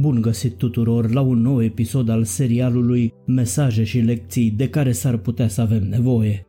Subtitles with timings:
[0.00, 5.16] Bun găsit tuturor la un nou episod al serialului Mesaje și lecții de care s-ar
[5.16, 6.46] putea să avem nevoie.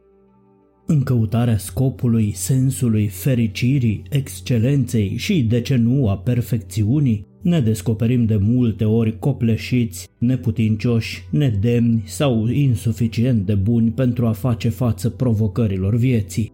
[0.85, 8.35] În căutarea scopului, sensului, fericirii, excelenței și, de ce nu, a perfecțiunii, ne descoperim de
[8.35, 16.51] multe ori copleșiți, neputincioși, nedemni sau insuficient de buni pentru a face față provocărilor vieții.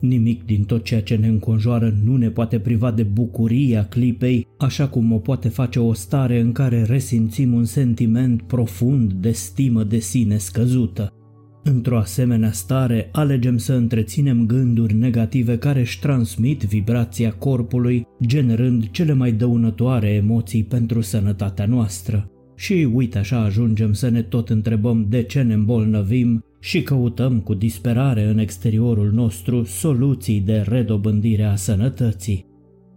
[0.00, 4.88] Nimic din tot ceea ce ne înconjoară nu ne poate priva de bucuria clipei, așa
[4.88, 9.98] cum o poate face o stare în care resimțim un sentiment profund de stimă de
[9.98, 11.12] sine scăzută.
[11.62, 19.12] Într-o asemenea stare, alegem să întreținem gânduri negative care își transmit vibrația corpului, generând cele
[19.12, 22.30] mai dăunătoare emoții pentru sănătatea noastră.
[22.56, 27.54] Și uite așa ajungem să ne tot întrebăm de ce ne îmbolnăvim și căutăm cu
[27.54, 32.46] disperare în exteriorul nostru soluții de redobândire a sănătății.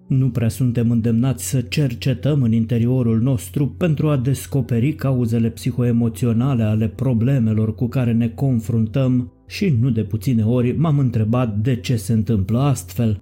[0.08, 6.88] Nu prea suntem îndemnați să cercetăm în interiorul nostru pentru a descoperi cauzele psihoemoționale ale
[6.88, 12.14] problemelor cu care ne confruntăm și nu de puține ori m-am întrebat de ce se
[12.14, 13.22] întâmplă astfel.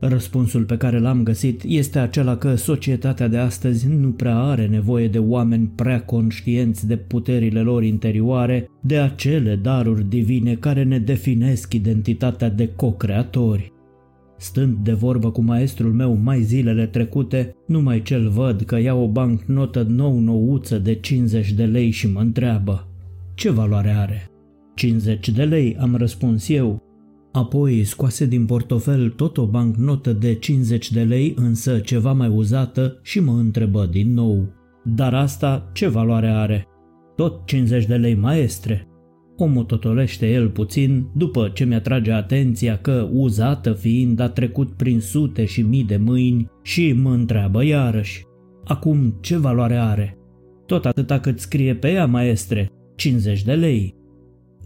[0.00, 5.08] Răspunsul pe care l-am găsit este acela că societatea de astăzi nu prea are nevoie
[5.08, 11.74] de oameni prea conștienți de puterile lor interioare, de acele daruri divine care ne definesc
[11.74, 13.72] identitatea de co-creatori.
[14.36, 19.08] Stând de vorbă cu maestrul meu mai zilele trecute, numai cel văd că ia o
[19.08, 22.88] bancnotă nou-nouță de 50 de lei și mă întreabă
[23.34, 24.30] Ce valoare are?
[24.74, 26.87] 50 de lei, am răspuns eu.
[27.38, 32.98] Apoi scoase din portofel tot o bancnotă de 50 de lei, însă ceva mai uzată
[33.02, 34.52] și mă întrebă din nou.
[34.84, 36.66] Dar asta ce valoare are?
[37.16, 38.88] Tot 50 de lei maestre.
[39.36, 45.44] O mototolește el puțin după ce mi-atrage atenția că, uzată fiind, a trecut prin sute
[45.44, 48.22] și mii de mâini și mă întreabă iarăși.
[48.64, 50.18] Acum ce valoare are?
[50.66, 53.97] Tot atâta cât scrie pe ea, maestre, 50 de lei.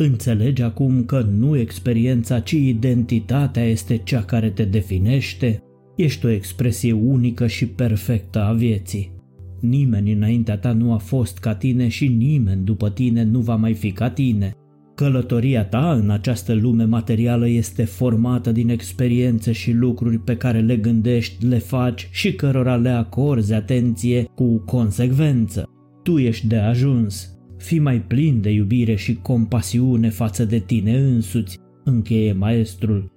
[0.05, 5.63] Înțelegi acum că nu experiența, ci identitatea este cea care te definește?
[5.97, 9.13] Ești o expresie unică și perfectă a vieții.
[9.61, 13.75] Nimeni înaintea ta nu a fost ca tine și nimeni după tine nu va mai
[13.75, 14.53] fi ca tine.
[14.95, 20.77] Călătoria ta în această lume materială este formată din experiențe și lucruri pe care le
[20.77, 25.69] gândești, le faci și cărora le acorzi atenție cu consecvență.
[26.03, 27.32] Tu ești de ajuns.
[27.63, 33.13] Fii mai plin de iubire și compasiune față de tine însuți, încheie maestrul.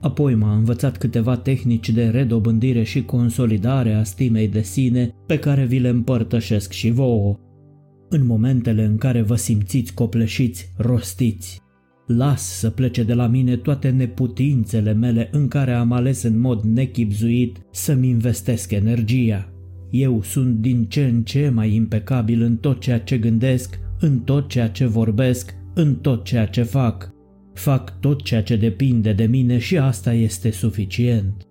[0.00, 5.64] Apoi m-a învățat câteva tehnici de redobândire și consolidare a stimei de sine pe care
[5.64, 7.38] vi le împărtășesc și vouă
[8.08, 11.60] în momentele în care vă simțiți copleșiți, rostiți.
[12.06, 16.62] Las să plece de la mine toate neputințele mele în care am ales în mod
[16.62, 19.52] nechipzuit să-mi investesc energia.
[19.90, 24.48] Eu sunt din ce în ce mai impecabil în tot ceea ce gândesc, în tot
[24.48, 27.12] ceea ce vorbesc, în tot ceea ce fac.
[27.54, 31.44] Fac tot ceea ce depinde de mine și asta este suficient.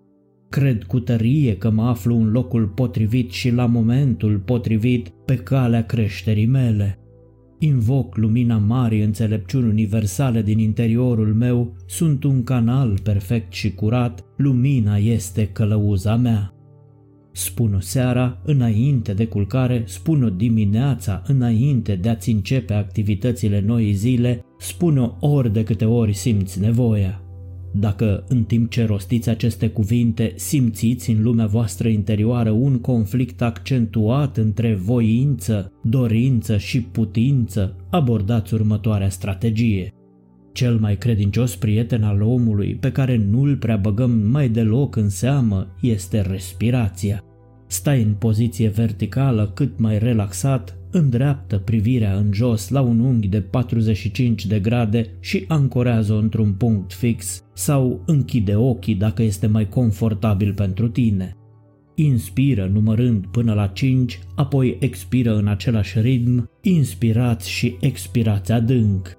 [0.50, 5.86] Cred cu tărie că mă aflu în locul potrivit și la momentul potrivit pe calea
[5.86, 7.00] creșterii mele.
[7.60, 14.98] Invoc lumina marii înțelepciuni universale din interiorul meu, sunt un canal perfect și curat, lumina
[14.98, 16.54] este călăuza mea.
[17.32, 25.16] Spun-o seara, înainte de culcare, spun-o dimineața, înainte de a-ți începe activitățile noii zile, spun-o
[25.20, 27.24] ori de câte ori simți nevoia.
[27.74, 34.38] Dacă în timp ce rostiți aceste cuvinte simțiți în lumea voastră interioară un conflict accentuat
[34.38, 39.94] între voință, dorință și putință, abordați următoarea strategie.
[40.60, 45.76] Cel mai credincios prieten al omului, pe care nu-l prea băgăm mai deloc în seamă,
[45.82, 47.24] este respirația.
[47.68, 53.42] Stai în poziție verticală cât mai relaxat, îndreaptă privirea în jos la un unghi de
[53.42, 60.54] 45 de grade și ancorează-o într-un punct fix sau închide ochii dacă este mai confortabil
[60.54, 61.36] pentru tine.
[61.96, 69.19] Inspiră numărând până la 5, apoi expiră în același ritm, inspirați și expirați adânc.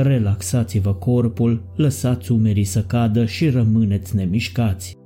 [0.00, 4.96] Relaxați-vă corpul, lăsați umerii să cadă și rămâneți nemișcați.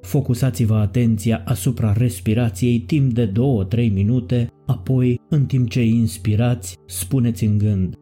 [0.00, 7.58] Focusați-vă atenția asupra respirației timp de 2-3 minute, apoi, în timp ce inspirați, spuneți în
[7.58, 7.94] gând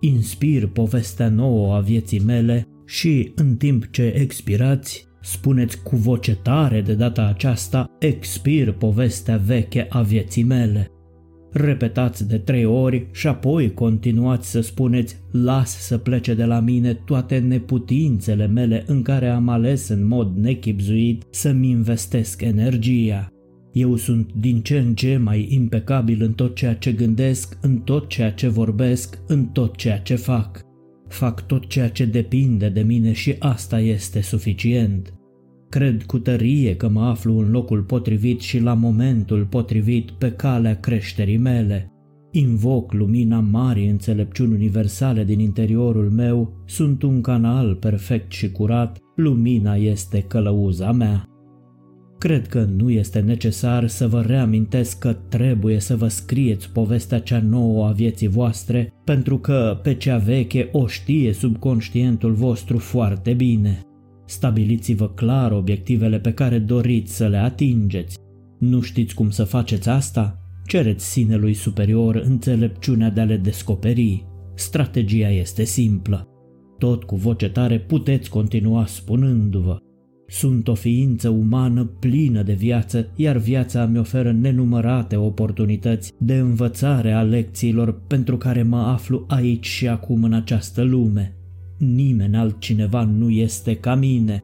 [0.00, 6.80] Inspir povestea nouă a vieții mele și, în timp ce expirați, spuneți cu voce tare
[6.80, 10.90] de data aceasta Expir povestea veche a vieții mele.
[11.52, 16.94] Repetați de trei ori și apoi continuați să spuneți las să plece de la mine
[16.94, 23.28] toate neputințele mele în care am ales în mod nechipzuit să-mi investesc energia.
[23.72, 28.08] Eu sunt din ce în ce mai impecabil în tot ceea ce gândesc, în tot
[28.08, 30.60] ceea ce vorbesc, în tot ceea ce fac.
[31.08, 35.14] Fac tot ceea ce depinde de mine și asta este suficient.
[35.70, 40.80] Cred cu tărie că mă aflu în locul potrivit și la momentul potrivit pe calea
[40.80, 41.92] creșterii mele.
[42.30, 49.74] Invoc lumina marii înțelepciuni universale din interiorul meu, sunt un canal perfect și curat, lumina
[49.74, 51.24] este călăuza mea.
[52.18, 57.40] Cred că nu este necesar să vă reamintesc că trebuie să vă scrieți povestea cea
[57.40, 63.84] nouă a vieții voastre, pentru că pe cea veche o știe subconștientul vostru foarte bine.
[64.30, 68.18] Stabiliți-vă clar obiectivele pe care doriți să le atingeți.
[68.58, 70.38] Nu știți cum să faceți asta?
[70.66, 74.26] Cereți sinelui superior înțelepciunea de a le descoperi.
[74.54, 76.28] Strategia este simplă.
[76.78, 79.78] Tot cu voce tare puteți continua spunându-vă
[80.30, 87.12] sunt o ființă umană plină de viață, iar viața mi oferă nenumărate oportunități de învățare
[87.12, 91.34] a lecțiilor pentru care mă aflu aici și acum în această lume.
[91.80, 94.42] Nimeni altcineva nu este ca mine.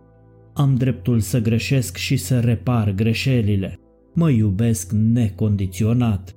[0.54, 3.78] Am dreptul să greșesc și să repar greșelile.
[4.14, 6.36] Mă iubesc necondiționat.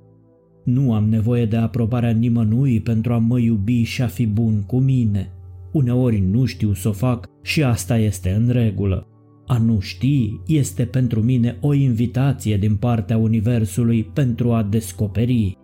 [0.64, 4.78] Nu am nevoie de aprobarea nimănui pentru a mă iubi și a fi bun cu
[4.78, 5.32] mine.
[5.72, 9.06] Uneori nu știu să o fac și asta este în regulă.
[9.46, 15.56] A nu ști este pentru mine o invitație din partea Universului pentru a descoperi.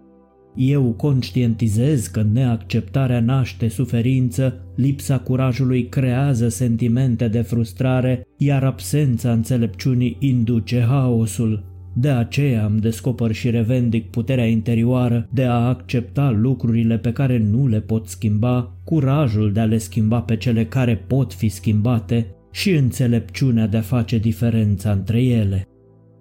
[0.56, 10.16] Eu conștientizez că neacceptarea naște suferință, lipsa curajului creează sentimente de frustrare, iar absența înțelepciunii
[10.20, 11.64] induce haosul.
[11.98, 17.66] De aceea îmi descoper și revendic puterea interioară de a accepta lucrurile pe care nu
[17.66, 22.70] le pot schimba, curajul de a le schimba pe cele care pot fi schimbate și
[22.70, 25.66] înțelepciunea de a face diferența între ele.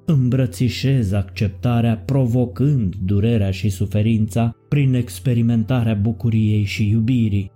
[0.05, 7.51] Îmbrățișez acceptarea provocând durerea și suferința prin experimentarea bucuriei și iubirii.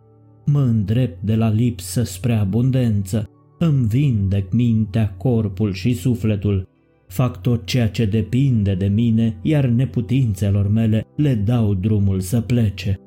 [0.45, 3.29] Mă îndrept de la lipsă spre abundență,
[3.59, 6.67] îmi vindec mintea, corpul și sufletul.
[7.07, 12.99] Fac tot ceea ce depinde de mine, iar neputințelor mele le dau drumul să plece.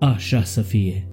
[0.00, 1.08] Așa să fie.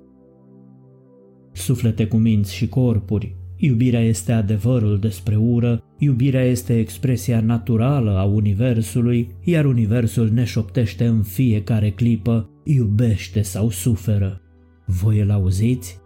[1.52, 8.24] Suflete cu minți și corpuri, Iubirea este adevărul despre ură, iubirea este expresia naturală a
[8.24, 14.42] Universului, iar Universul ne șoptește în fiecare clipă, iubește sau suferă.
[14.86, 16.00] Voi îl auziți?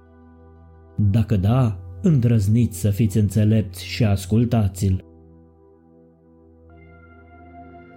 [0.97, 5.14] Dacă da, îndrăzniți să fiți înțelepți și ascultați-l.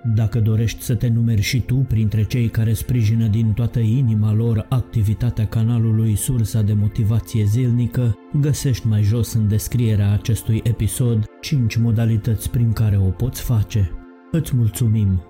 [0.05, 4.67] Dacă dorești să te numeri și tu printre cei care sprijină din toată inima lor
[4.69, 12.51] activitatea canalului Sursa de Motivație Zilnică, găsești mai jos în descrierea acestui episod 5 modalități
[12.51, 13.91] prin care o poți face.
[14.31, 15.23] Îți mulțumim!